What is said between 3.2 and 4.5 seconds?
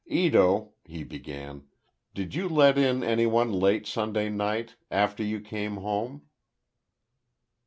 one late Sunday